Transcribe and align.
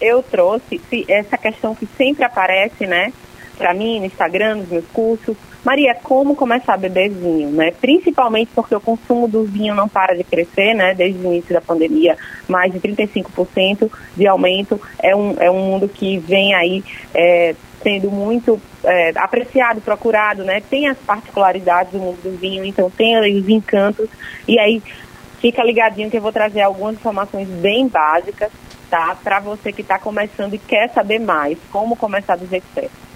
eu 0.00 0.22
trouxe 0.22 0.80
essa 1.08 1.36
questão 1.36 1.74
que 1.74 1.86
sempre 1.96 2.24
aparece, 2.24 2.86
né? 2.86 3.12
Para 3.56 3.74
mim, 3.74 3.98
no 3.98 4.06
Instagram, 4.06 4.56
nos 4.56 4.68
meus 4.68 4.86
cursos. 4.86 5.36
Maria, 5.64 5.94
como 5.94 6.36
começar 6.36 6.74
a 6.74 6.76
beber 6.76 7.10
vinho, 7.10 7.50
né? 7.50 7.72
Principalmente 7.80 8.50
porque 8.54 8.74
o 8.74 8.80
consumo 8.80 9.26
do 9.26 9.44
vinho 9.44 9.74
não 9.74 9.88
para 9.88 10.16
de 10.16 10.22
crescer, 10.22 10.74
né? 10.74 10.94
Desde 10.94 11.18
o 11.18 11.32
início 11.32 11.52
da 11.52 11.60
pandemia, 11.60 12.16
mais 12.46 12.72
de 12.72 12.78
35% 12.78 13.90
de 14.16 14.26
aumento. 14.26 14.80
É 15.02 15.14
um, 15.14 15.34
é 15.38 15.50
um 15.50 15.58
mundo 15.58 15.88
que 15.88 16.18
vem 16.18 16.54
aí 16.54 16.84
é, 17.12 17.54
sendo 17.82 18.10
muito 18.10 18.60
é, 18.84 19.12
apreciado, 19.16 19.80
procurado, 19.80 20.44
né? 20.44 20.62
Tem 20.70 20.86
as 20.86 20.98
particularidades 20.98 21.92
do 21.92 21.98
mundo 21.98 22.18
do 22.22 22.38
vinho, 22.38 22.64
então 22.64 22.88
tem 22.88 23.18
os 23.18 23.48
encantos. 23.48 24.08
E 24.46 24.58
aí, 24.60 24.80
fica 25.40 25.64
ligadinho 25.64 26.10
que 26.10 26.16
eu 26.16 26.22
vou 26.22 26.32
trazer 26.32 26.60
algumas 26.60 26.94
informações 26.94 27.48
bem 27.48 27.88
básicas 27.88 28.50
tá? 28.88 29.16
Para 29.22 29.40
você 29.40 29.72
que 29.72 29.82
está 29.82 29.98
começando 29.98 30.54
e 30.54 30.58
quer 30.58 30.90
saber 30.90 31.18
mais 31.18 31.58
como 31.70 31.96
começar 31.96 32.36
do 32.36 32.46
jeito 32.46 32.66
certo. 32.74 33.08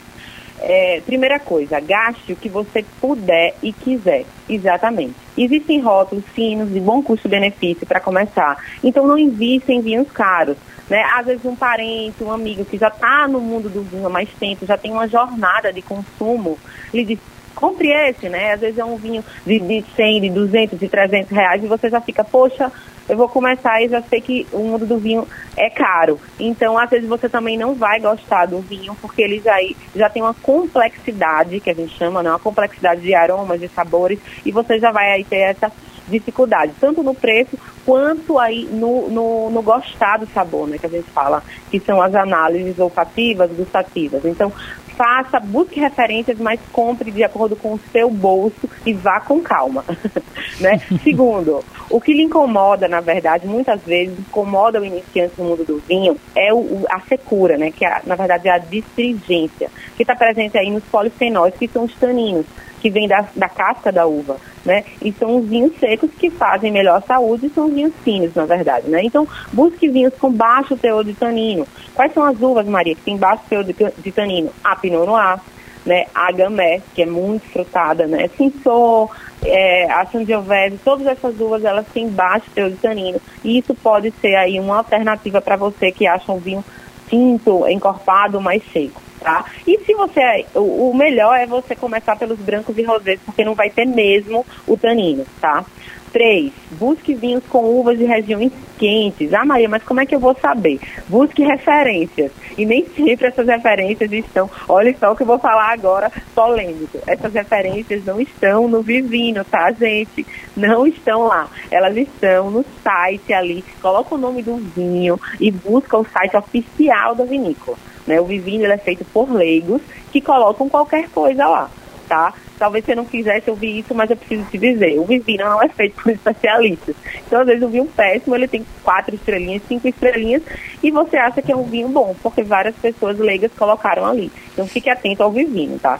É, 0.64 1.02
primeira 1.04 1.40
coisa, 1.40 1.80
gaste 1.80 2.32
o 2.32 2.36
que 2.36 2.48
você 2.48 2.84
puder 3.00 3.56
e 3.62 3.72
quiser. 3.72 4.24
Exatamente. 4.48 5.14
Existem 5.36 5.80
rótulos 5.80 6.24
finos 6.32 6.72
de 6.72 6.78
bom 6.78 7.02
custo-benefício 7.02 7.84
para 7.84 7.98
começar. 7.98 8.56
Então 8.82 9.06
não 9.06 9.18
invista 9.18 9.72
em 9.72 9.80
vinhos 9.80 10.10
caros. 10.12 10.56
Né? 10.88 11.02
Às 11.14 11.26
vezes 11.26 11.44
um 11.44 11.56
parente, 11.56 12.22
um 12.22 12.30
amigo 12.30 12.64
que 12.64 12.78
já 12.78 12.88
está 12.88 13.26
no 13.26 13.40
mundo 13.40 13.68
do 13.68 13.82
vinho 13.82 14.06
há 14.06 14.10
mais 14.10 14.28
tempo, 14.38 14.64
já 14.64 14.76
tem 14.76 14.92
uma 14.92 15.08
jornada 15.08 15.72
de 15.72 15.82
consumo, 15.82 16.56
lhe 16.92 17.04
diz, 17.04 17.18
compre 17.54 17.90
esse, 17.90 18.28
né? 18.28 18.52
Às 18.52 18.60
vezes 18.60 18.78
é 18.78 18.84
um 18.84 18.96
vinho 18.96 19.24
de, 19.46 19.58
de 19.58 19.84
100, 19.94 20.20
de 20.22 20.30
200, 20.30 20.78
de 20.78 20.88
300 20.88 21.30
reais 21.30 21.62
e 21.62 21.66
você 21.66 21.88
já 21.88 22.00
fica, 22.00 22.24
poxa, 22.24 22.70
eu 23.08 23.16
vou 23.16 23.28
começar 23.28 23.82
e 23.82 23.88
já 23.88 24.00
sei 24.02 24.20
que 24.20 24.46
o 24.52 24.58
mundo 24.58 24.86
do 24.86 24.98
vinho 24.98 25.26
é 25.56 25.68
caro. 25.68 26.20
Então, 26.38 26.78
às 26.78 26.88
vezes, 26.88 27.08
você 27.08 27.28
também 27.28 27.58
não 27.58 27.74
vai 27.74 28.00
gostar 28.00 28.46
do 28.46 28.60
vinho, 28.60 28.96
porque 29.00 29.22
ele 29.22 29.40
já, 29.40 29.56
já 29.94 30.08
tem 30.08 30.22
uma 30.22 30.34
complexidade, 30.34 31.60
que 31.60 31.70
a 31.70 31.74
gente 31.74 31.96
chama, 31.96 32.22
né? 32.22 32.30
uma 32.30 32.38
complexidade 32.38 33.00
de 33.00 33.14
aromas, 33.14 33.60
de 33.60 33.68
sabores, 33.68 34.18
e 34.44 34.52
você 34.52 34.78
já 34.78 34.92
vai 34.92 35.12
aí 35.12 35.24
ter 35.24 35.40
essa 35.40 35.70
dificuldade, 36.08 36.72
tanto 36.80 37.02
no 37.02 37.14
preço 37.14 37.58
quanto 37.84 38.38
aí 38.38 38.68
no, 38.70 39.08
no, 39.08 39.50
no 39.50 39.62
gostar 39.62 40.18
do 40.18 40.26
sabor, 40.26 40.68
né, 40.68 40.78
que 40.78 40.86
a 40.86 40.88
gente 40.88 41.10
fala, 41.10 41.42
que 41.70 41.80
são 41.80 42.00
as 42.00 42.14
análises 42.14 42.78
olfativas, 42.78 43.50
gustativas. 43.50 44.24
Então, 44.24 44.52
faça, 44.96 45.40
busque 45.40 45.80
referências, 45.80 46.38
mas 46.38 46.60
compre 46.72 47.10
de 47.10 47.24
acordo 47.24 47.56
com 47.56 47.74
o 47.74 47.80
seu 47.90 48.08
bolso 48.10 48.68
e 48.86 48.92
vá 48.92 49.20
com 49.20 49.40
calma. 49.40 49.84
né? 50.60 50.80
Segundo, 51.02 51.64
o 51.90 52.00
que 52.00 52.12
lhe 52.12 52.22
incomoda, 52.22 52.86
na 52.86 53.00
verdade, 53.00 53.46
muitas 53.46 53.80
vezes 53.82 54.18
incomoda 54.18 54.80
o 54.80 54.84
iniciante 54.84 55.34
no 55.38 55.44
mundo 55.44 55.64
do 55.64 55.78
vinho 55.78 56.16
é 56.36 56.52
o, 56.52 56.84
a 56.90 57.00
secura, 57.00 57.56
né? 57.56 57.70
que 57.70 57.84
é, 57.84 58.00
na 58.06 58.14
verdade 58.14 58.48
é 58.48 58.52
a 58.52 58.58
distringência, 58.58 59.70
que 59.96 60.02
está 60.02 60.14
presente 60.14 60.56
aí 60.56 60.70
nos 60.70 60.84
polifenóis, 60.84 61.54
que 61.54 61.68
são 61.68 61.84
os 61.84 61.94
taninos 61.94 62.46
que 62.82 62.90
vem 62.90 63.06
da, 63.06 63.24
da 63.36 63.48
casca 63.48 63.92
da 63.92 64.04
uva, 64.04 64.36
né? 64.64 64.84
E 65.00 65.12
são 65.12 65.36
os 65.36 65.48
vinhos 65.48 65.78
secos 65.78 66.10
que 66.18 66.28
fazem 66.28 66.72
melhor 66.72 67.00
saúde 67.06 67.46
e 67.46 67.50
são 67.50 67.66
os 67.66 67.72
vinhos 67.72 67.92
finos, 68.02 68.34
na 68.34 68.44
verdade, 68.44 68.90
né? 68.90 69.04
Então, 69.04 69.26
busque 69.52 69.88
vinhos 69.88 70.12
com 70.18 70.32
baixo 70.32 70.76
teor 70.76 71.04
de 71.04 71.14
tanino. 71.14 71.64
Quais 71.94 72.12
são 72.12 72.24
as 72.24 72.42
uvas, 72.42 72.66
Maria, 72.66 72.96
que 72.96 73.02
tem 73.02 73.16
baixo 73.16 73.44
teor 73.48 73.62
de, 73.62 73.72
de 73.72 74.12
tanino? 74.12 74.50
A 74.64 74.74
Pinot 74.74 75.06
Noir, 75.06 75.38
né? 75.86 76.06
A 76.12 76.32
Gamay, 76.32 76.82
que 76.92 77.02
é 77.02 77.06
muito 77.06 77.46
frutada, 77.52 78.08
né? 78.08 78.28
Cinsault, 78.36 79.12
é, 79.44 79.88
a 79.88 80.04
Sangiovese, 80.06 80.80
todas 80.84 81.06
essas 81.06 81.38
uvas, 81.38 81.64
elas 81.64 81.86
têm 81.94 82.08
baixo 82.08 82.50
teor 82.52 82.68
de 82.68 82.78
tanino. 82.78 83.20
E 83.44 83.58
isso 83.58 83.76
pode 83.76 84.10
ser 84.20 84.34
aí 84.34 84.58
uma 84.58 84.78
alternativa 84.78 85.40
para 85.40 85.54
você 85.54 85.92
que 85.92 86.04
acha 86.04 86.32
um 86.32 86.38
vinho 86.38 86.64
tinto, 87.08 87.68
encorpado, 87.68 88.40
mais 88.40 88.60
seco 88.72 89.11
tá? 89.22 89.44
E 89.66 89.78
se 89.78 89.94
você, 89.94 90.44
o, 90.54 90.90
o 90.90 90.96
melhor 90.96 91.34
é 91.38 91.46
você 91.46 91.74
começar 91.74 92.16
pelos 92.16 92.38
brancos 92.38 92.76
e 92.76 92.82
rosés, 92.82 93.20
porque 93.24 93.44
não 93.44 93.54
vai 93.54 93.70
ter 93.70 93.86
mesmo 93.86 94.44
o 94.66 94.76
tanino, 94.76 95.24
tá? 95.40 95.64
Três, 96.12 96.52
busque 96.72 97.14
vinhos 97.14 97.42
com 97.48 97.64
uvas 97.64 97.96
de 97.96 98.04
regiões 98.04 98.52
quentes. 98.78 99.32
Ah, 99.32 99.46
Maria, 99.46 99.66
mas 99.66 99.82
como 99.82 100.00
é 100.00 100.04
que 100.04 100.14
eu 100.14 100.20
vou 100.20 100.34
saber? 100.34 100.78
Busque 101.08 101.42
referências. 101.42 102.30
E 102.58 102.66
nem 102.66 102.84
sempre 102.84 103.28
essas 103.28 103.46
referências 103.46 104.12
estão. 104.12 104.50
Olha 104.68 104.94
só 105.00 105.12
o 105.12 105.16
que 105.16 105.22
eu 105.22 105.26
vou 105.26 105.38
falar 105.38 105.72
agora, 105.72 106.12
polêmico. 106.34 106.98
Essas 107.06 107.32
referências 107.32 108.04
não 108.04 108.20
estão 108.20 108.68
no 108.68 108.82
Vivino, 108.82 109.42
tá, 109.42 109.72
gente? 109.72 110.26
Não 110.54 110.86
estão 110.86 111.26
lá. 111.28 111.48
Elas 111.70 111.96
estão 111.96 112.50
no 112.50 112.62
site 112.84 113.32
ali. 113.32 113.64
Coloca 113.80 114.14
o 114.14 114.18
nome 114.18 114.42
do 114.42 114.56
vinho 114.56 115.18
e 115.40 115.50
busca 115.50 115.96
o 115.96 116.04
site 116.04 116.36
oficial 116.36 117.14
da 117.14 117.24
vinícola. 117.24 117.78
Né? 118.06 118.20
O 118.20 118.24
Vivino 118.24 118.64
é 118.64 118.78
feito 118.78 119.04
por 119.04 119.30
leigos 119.32 119.80
que 120.10 120.20
colocam 120.20 120.68
qualquer 120.68 121.08
coisa 121.08 121.46
lá, 121.46 121.70
tá? 122.08 122.34
Talvez 122.58 122.84
você 122.84 122.94
não 122.94 123.04
quisesse 123.04 123.50
ouvir 123.50 123.80
isso, 123.80 123.94
mas 123.94 124.10
eu 124.10 124.16
preciso 124.16 124.48
te 124.50 124.58
dizer, 124.58 124.98
o 124.98 125.04
Vivino 125.04 125.44
não 125.44 125.62
é 125.62 125.68
feito 125.68 126.00
por 126.00 126.10
especialistas. 126.12 126.94
Então, 127.26 127.40
às 127.40 127.46
vezes, 127.46 127.62
o 127.62 127.68
vinho 127.68 127.86
péssimo, 127.86 128.36
ele 128.36 128.46
tem 128.46 128.64
quatro 128.84 129.14
estrelinhas, 129.14 129.62
cinco 129.66 129.88
estrelinhas, 129.88 130.42
e 130.82 130.90
você 130.90 131.16
acha 131.16 131.42
que 131.42 131.50
é 131.50 131.56
um 131.56 131.64
vinho 131.64 131.88
bom, 131.88 132.14
porque 132.22 132.42
várias 132.42 132.76
pessoas 132.76 133.18
leigas 133.18 133.50
colocaram 133.58 134.06
ali. 134.06 134.30
Então, 134.52 134.66
fique 134.66 134.88
atento 134.88 135.22
ao 135.22 135.32
Vivino, 135.32 135.78
tá? 135.78 135.98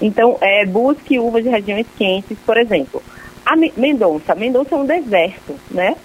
Então, 0.00 0.36
é, 0.40 0.66
busque 0.66 1.18
uvas 1.18 1.44
de 1.44 1.48
regiões 1.48 1.86
quentes, 1.96 2.36
por 2.44 2.58
exemplo. 2.58 3.02
A 3.44 3.56
Mendonça. 3.56 4.34
Mendonça 4.34 4.74
é 4.74 4.78
um 4.78 4.86
deserto, 4.86 5.54
né? 5.70 5.96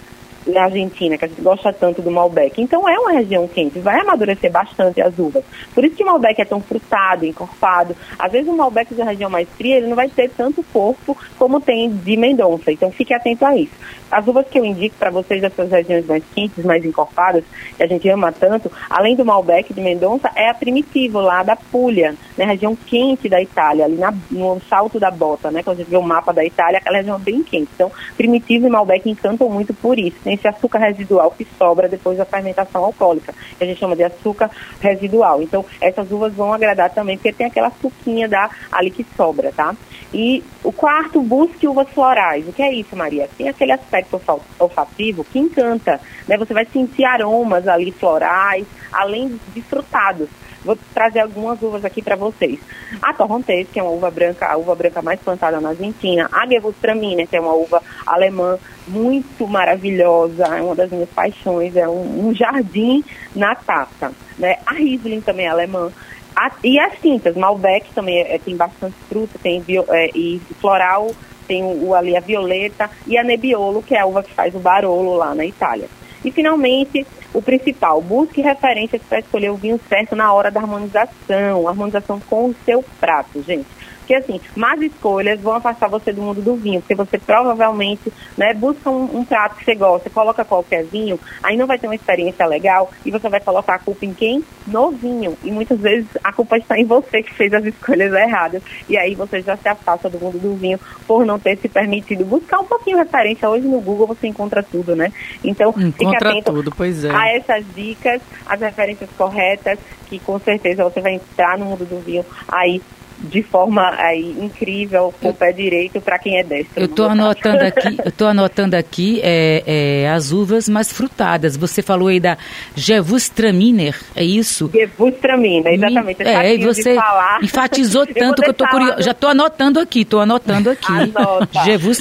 Na 0.48 0.64
Argentina, 0.64 1.18
que 1.18 1.26
a 1.26 1.28
gente 1.28 1.42
gosta 1.42 1.74
tanto 1.74 2.02
do 2.02 2.12
Malbec. 2.12 2.62
Então 2.62 2.88
é 2.88 2.98
uma 2.98 3.12
região 3.12 3.48
quente, 3.48 3.80
vai 3.80 4.00
amadurecer 4.00 4.52
bastante 4.52 5.02
as 5.02 5.18
uvas. 5.18 5.44
Por 5.74 5.84
isso 5.84 5.96
que 5.96 6.04
o 6.04 6.06
Malbec 6.06 6.42
é 6.42 6.46
tão 6.46 6.62
frutado, 6.62 7.26
encorpado. 7.26 7.96
Às 8.18 8.32
vezes 8.32 8.48
o 8.48 8.56
Malbec 8.56 8.94
da 8.94 9.06
região 9.06 9.30
mais 9.30 9.48
fria, 9.50 9.78
ele 9.78 9.88
não 9.88 9.96
vai 9.96 10.10
ter 10.10 10.30
tanto 10.30 10.64
corpo 10.72 11.18
como 11.38 11.60
tem 11.60 11.90
de 11.90 12.18
Mendonça. 12.18 12.72
Então 12.72 12.92
fique 12.92 13.14
atento 13.14 13.46
a 13.46 13.56
isso. 13.56 13.74
As 14.10 14.26
uvas 14.26 14.48
que 14.48 14.58
eu 14.58 14.64
indico 14.64 14.96
para 14.98 15.10
vocês 15.10 15.42
dessas 15.42 15.70
regiões 15.70 16.06
mais 16.06 16.24
quentes, 16.34 16.64
mais 16.64 16.84
encorpadas, 16.86 17.44
que 17.76 17.84
a 17.84 17.88
gente 17.88 18.08
ama 18.08 18.32
tanto, 18.32 18.72
além 18.90 19.16
do 19.16 19.26
Malbec 19.26 19.74
de 19.74 19.82
Mendonça, 19.82 20.32
é 20.34 20.50
a 20.50 20.54
Primitivo, 20.54 21.20
lá 21.20 21.44
da 21.44 21.56
Puglia, 21.56 22.16
na 22.38 22.46
né, 22.46 22.52
região 22.52 22.76
quente 22.76 23.28
da 23.28 23.42
Itália, 23.42 23.86
ali 23.86 23.96
na, 23.96 24.14
no 24.32 24.62
salto 24.70 25.00
da 25.00 25.12
bota, 25.12 25.52
né? 25.52 25.62
Quando 25.62 25.78
a 25.78 25.80
gente 25.80 25.90
vê 25.90 25.98
o 25.98 26.02
mapa 26.02 26.34
da 26.34 26.46
Itália, 26.46 26.78
aquela 26.78 26.98
região 26.98 27.20
bem 27.20 27.44
quente. 27.44 27.70
Então, 27.76 27.92
Primitivo 28.16 28.68
e 28.68 28.70
Malbec 28.70 29.10
encantam 29.10 29.50
muito 29.50 29.74
por 29.74 30.00
isso. 30.00 30.18
Tem 30.24 30.37
esse 30.38 30.48
açúcar 30.48 30.80
residual 30.80 31.32
que 31.32 31.46
sobra 31.58 31.90
depois 31.90 32.18
da 32.18 32.26
fermentação 32.26 32.84
alcoólica, 32.84 33.34
que 33.58 33.64
a 33.64 33.68
gente 33.68 33.80
chama 33.80 33.96
de 33.96 34.04
açúcar 34.04 34.50
residual. 34.80 35.42
Então, 35.42 35.66
essas 35.82 36.12
uvas 36.12 36.34
vão 36.34 36.54
agradar 36.54 36.90
também, 36.90 37.18
porque 37.18 37.34
tem 37.34 37.48
aquela 37.48 37.72
suquinha 37.82 38.28
da, 38.28 38.50
ali 38.72 38.92
que 38.92 39.06
sobra, 39.16 39.52
tá? 39.52 39.76
E 40.14 40.44
o 40.64 40.72
quarto, 40.72 41.22
busque 41.22 41.68
uvas 41.68 41.90
florais. 41.90 42.48
O 42.48 42.54
que 42.54 42.62
é 42.62 42.74
isso, 42.74 42.96
Maria? 42.96 43.30
Tem 43.38 43.50
aquele 43.50 43.74
aspecto 43.74 44.22
olfativo 44.58 45.24
que 45.24 45.40
encanta, 45.40 46.00
né? 46.28 46.38
Você 46.38 46.54
vai 46.54 46.66
sentir 46.66 47.04
aromas 47.04 47.68
ali 47.68 47.92
florais, 47.92 48.66
além 48.92 49.40
de 49.54 49.62
frutados. 49.62 50.30
Vou 50.68 50.78
trazer 50.94 51.22
algumas 51.22 51.62
uvas 51.62 51.86
aqui 51.86 52.02
para 52.02 52.18
vocês. 52.18 52.60
A 53.02 53.14
Torrontés, 53.14 53.70
que 53.72 53.80
é 53.80 53.84
uma 53.84 53.94
uva 53.94 54.12
branca, 54.12 54.46
a 54.46 54.58
uva 54.58 54.76
branca 54.76 55.02
mais 55.02 55.18
plantada 55.18 55.62
na 55.62 55.70
Argentina. 55.70 56.30
A 56.30 56.46
Gewürztraminer, 56.46 57.26
que 57.26 57.38
é 57.38 57.40
uma 57.40 57.54
uva 57.54 57.82
alemã 58.06 58.60
muito 58.86 59.48
maravilhosa, 59.48 60.44
é 60.44 60.62
uma 60.62 60.76
das 60.76 60.92
minhas 60.92 61.10
paixões, 61.10 61.74
é 61.78 61.88
um, 61.88 62.28
um 62.28 62.36
jardim 62.36 63.02
na 63.34 63.56
taça. 63.56 64.12
Né? 64.38 64.58
A 64.66 64.74
Riesling 64.74 65.22
também 65.22 65.46
é 65.46 65.50
alemã. 65.50 65.90
A, 66.36 66.52
e 66.62 66.78
as 66.78 67.00
tintas, 67.00 67.38
Malbec 67.38 67.88
também 67.96 68.20
é, 68.20 68.38
tem 68.38 68.58
bastante 68.58 68.98
fruta, 69.08 69.40
tem 69.42 69.62
bio, 69.62 69.86
é, 69.88 70.10
e 70.14 70.42
floral, 70.60 71.12
tem 71.48 71.64
o, 71.64 71.96
ali 71.96 72.18
a 72.18 72.20
violeta 72.20 72.90
e 73.08 73.18
a 73.18 73.24
Nebbiolo, 73.24 73.82
que 73.82 73.96
é 73.96 74.02
a 74.02 74.06
uva 74.06 74.22
que 74.22 74.34
faz 74.34 74.54
o 74.54 74.60
Barolo 74.60 75.16
lá 75.16 75.34
na 75.34 75.46
Itália. 75.46 75.88
E 76.26 76.32
finalmente, 76.32 77.08
o 77.38 77.42
principal, 77.42 78.02
busque 78.02 78.42
referências 78.42 79.00
para 79.08 79.20
escolher 79.20 79.52
o 79.52 79.56
vinho 79.56 79.80
certo 79.88 80.16
na 80.16 80.34
hora 80.34 80.50
da 80.50 80.60
harmonização, 80.60 81.68
harmonização 81.68 82.20
com 82.20 82.48
o 82.48 82.56
seu 82.66 82.84
prato, 83.00 83.44
gente. 83.44 83.68
Porque 84.08 84.16
assim, 84.16 84.40
más 84.56 84.82
escolhas 84.82 85.42
vão 85.42 85.56
afastar 85.56 85.90
você 85.90 86.14
do 86.14 86.22
mundo 86.22 86.42
do 86.42 86.56
vinho, 86.56 86.80
porque 86.80 86.96
você 86.96 87.18
provavelmente 87.18 88.12
né, 88.38 88.54
busca 88.54 88.90
um, 88.90 89.18
um, 89.18 89.26
prato 89.26 89.58
que 89.58 89.66
você 89.66 89.76
gosta, 89.76 90.10
coloca 90.10 90.46
qualquer 90.46 90.86
vinho, 90.86 91.20
aí 91.44 91.58
não 91.58 91.68
vai 91.68 91.78
ter 91.78 91.88
uma 91.88 91.96
experiência 91.96 92.46
legal 92.46 92.90
e 93.06 93.12
você 93.12 93.28
vai 93.28 93.42
colocar 93.42 93.76
a 93.76 93.80
culpa 93.80 94.06
em 94.06 94.14
quem? 94.14 94.42
No 94.66 94.92
vinho. 94.92 95.38
E 95.44 95.52
muitas 95.52 95.78
vezes 95.82 96.08
a 96.24 96.32
culpa 96.32 96.58
está 96.58 96.80
em 96.80 96.86
você 96.86 97.22
que 97.22 97.34
fez 97.34 97.54
as 97.54 97.66
escolhas 97.66 98.14
erradas. 98.14 98.64
E 98.88 98.98
aí 98.98 99.14
você 99.14 99.42
já 99.42 99.58
se 99.58 99.68
afasta 99.68 100.10
do 100.10 100.20
mundo 100.20 100.40
do 100.40 100.56
vinho 100.56 100.80
por 101.06 101.26
não 101.26 101.38
ter 101.38 101.58
se 101.58 101.68
permitido 101.68 102.24
buscar 102.24 102.60
um 102.60 102.66
pouquinho 102.66 102.98
de 102.98 103.04
referência. 103.04 103.50
Hoje 103.50 103.68
no 103.68 103.82
Google 103.82 104.08
você 104.08 104.28
encontra 104.28 104.64
tudo, 104.64 104.96
né? 104.96 105.12
Então, 105.44 105.72
encontra 105.72 105.92
fique 105.92 106.16
atento 106.16 106.54
tudo, 106.54 106.72
pois 106.72 107.04
é. 107.04 107.14
a 107.14 107.36
essas 107.36 107.66
dicas, 107.76 108.22
as 108.46 108.62
referências 108.62 109.10
corretas, 109.18 109.78
que 110.08 110.18
com 110.20 110.40
certeza 110.40 110.86
você 110.86 111.02
vai 111.02 111.16
entrar 111.16 111.58
no 111.58 111.66
mundo 111.66 111.86
do 111.86 112.00
vinho 112.00 112.26
aí 112.48 112.82
de 113.20 113.42
forma 113.42 113.94
aí 113.98 114.36
incrível 114.40 115.14
com 115.22 115.30
o 115.30 115.34
pé 115.34 115.52
direito 115.52 116.00
para 116.00 116.20
quem 116.20 116.40
é 116.40 116.44
destro. 116.44 116.80
Eu 116.80 116.86
estou 116.86 117.08
anotando 117.08 117.64
aqui, 117.66 117.98
eu 118.04 118.12
tô 118.12 118.26
anotando 118.26 118.76
aqui 118.76 119.20
é, 119.24 119.64
é, 119.66 120.10
as 120.10 120.32
uvas 120.32 120.70
mais 120.70 120.92
frutadas. 120.92 121.58
Você 121.58 121.82
falou 121.82 122.08
aí 122.08 122.20
da 122.20 122.38
Gewürztraminer, 122.76 124.00
é 124.16 124.24
isso? 124.24 124.70
Gewürztraminer, 124.72 125.74
exatamente. 125.74 126.24
É, 126.24 126.56
e 126.56 126.66
você 126.66 126.96
enfatizou 127.42 128.06
tanto 128.14 128.42
eu 128.42 128.44
que 128.44 128.50
eu 128.50 128.52
estou 128.52 128.68
curiosa. 128.68 128.96
No... 128.98 129.02
Já 129.04 129.12
estou 129.12 129.30
anotando 129.30 129.80
aqui, 129.80 130.02
estou 130.02 130.20
anotando 130.20 130.70
aqui. 130.70 130.92
Anota. 130.92 131.50
Eu 131.68 131.80
vou 131.80 131.92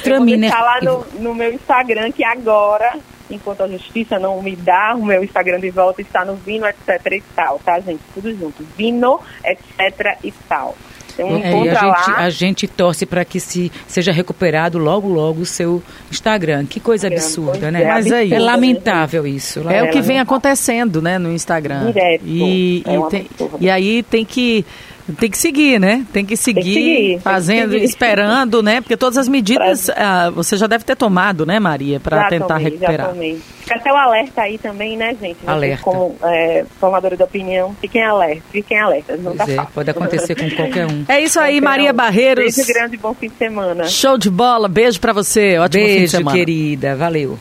lá 0.61 0.81
no, 0.83 1.07
no 1.21 1.35
meu 1.35 1.53
Instagram 1.53 2.13
que 2.13 2.25
agora 2.25 2.99
enquanto 3.31 3.63
a 3.63 3.69
justiça 3.69 4.19
não 4.19 4.41
me 4.43 4.55
dá 4.55 4.95
o 4.95 5.05
meu 5.05 5.23
Instagram 5.25 5.59
de 5.61 5.71
volta, 5.71 6.01
está 6.01 6.25
no 6.25 6.37
Vino, 6.37 6.67
etc 6.67 7.13
e 7.13 7.23
tal, 7.35 7.59
tá, 7.59 7.81
gente? 7.81 8.01
Tudo 8.15 8.33
junto. 8.37 8.65
Vino, 8.77 9.21
etc 9.45 10.19
e 10.23 10.33
tal. 10.49 10.77
Então, 11.19 11.37
é, 11.39 11.71
a, 11.71 11.75
gente, 11.75 12.11
a 12.11 12.31
gente 12.31 12.69
torce 12.69 13.07
para 13.07 13.25
que 13.25 13.41
se 13.41 13.73
seja 13.87 14.13
recuperado 14.13 14.79
logo, 14.79 15.09
logo 15.09 15.41
o 15.41 15.47
seu 15.47 15.83
Instagram. 16.11 16.67
Que 16.67 16.79
coisa 16.79 17.07
absurda, 17.07 17.71
né? 17.71 17.83
É 17.83 17.87
Mas 17.87 18.13
aí, 18.13 18.33
é 18.33 18.39
lamentável 18.39 19.27
isso. 19.27 19.67
É, 19.69 19.79
é 19.79 19.83
o 19.83 19.91
que 19.91 20.01
vem 20.01 20.21
acontecendo, 20.21 21.01
né, 21.01 21.19
no 21.19 21.33
Instagram. 21.33 21.87
Direto. 21.87 22.23
E, 22.27 22.83
é 22.87 22.95
e, 22.95 23.09
tem, 23.09 23.27
e 23.61 23.71
aí 23.71 24.03
tem 24.03 24.25
que 24.25 24.65
tem 25.15 25.31
que 25.31 25.39
seguir, 25.39 25.79
né? 25.79 26.05
Tem 26.13 26.25
que 26.25 26.37
seguir, 26.37 26.63
tem 26.63 26.65
que 26.65 26.75
seguir 26.75 27.21
fazendo, 27.21 27.71
que 27.71 27.75
seguir. 27.75 27.85
esperando, 27.85 28.63
né? 28.63 28.81
Porque 28.81 28.97
todas 28.97 29.17
as 29.17 29.29
medidas 29.29 29.89
ah, 29.91 30.31
você 30.31 30.57
já 30.57 30.67
deve 30.67 30.85
ter 30.85 30.97
tomado, 30.97 31.47
né, 31.47 31.61
Maria, 31.61 32.01
para 32.01 32.29
tentar 32.29 32.57
recuperar. 32.57 33.07
Exatamente. 33.07 33.43
Fica 33.61 33.77
até 33.77 33.93
o 33.93 33.97
alerta 33.97 34.43
aí 34.43 34.59
também, 34.59 34.97
né, 34.97 35.17
gente? 35.21 35.39
Vocês 35.39 35.49
alerta. 35.49 35.83
como 35.83 36.17
é, 36.23 36.65
formadora 36.79 37.17
de 37.17 37.23
opinião, 37.23 37.75
fiquem 37.81 38.03
alerta, 38.05 38.43
fiquem 38.53 38.79
alertas. 38.79 39.21
Não 39.21 39.37
pois 39.37 39.57
tá 39.57 39.63
é, 39.63 39.67
pode 39.75 39.91
acontecer 39.91 40.35
com 40.35 40.51
qualquer 40.51 40.87
um. 40.87 41.05
É 41.09 41.21
isso 41.21 41.39
aí, 41.41 41.61
Maria 41.61 41.93
um. 41.93 41.95
Barreiros. 41.95 42.55
Beijo 42.55 42.73
grande, 42.73 42.97
bom 42.97 43.15
fim 43.15 43.29
de 43.29 43.37
semana. 43.37 43.85
Show 43.87 44.17
de 44.19 44.31
bola, 44.31 44.69
beijo 44.69 45.01
para 45.01 45.13
você, 45.13 45.59
ótimo 45.59 45.83
beijo, 45.83 45.99
fim 45.99 46.05
de 46.05 46.11
semana. 46.11 46.37
querida, 46.37 46.97
valeu. 46.97 47.35